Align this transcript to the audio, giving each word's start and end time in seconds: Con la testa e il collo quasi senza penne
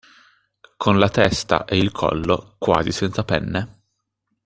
Con 0.77 0.97
la 0.99 1.09
testa 1.09 1.63
e 1.65 1.77
il 1.77 1.91
collo 1.91 2.55
quasi 2.57 2.91
senza 2.91 3.23
penne 3.23 3.81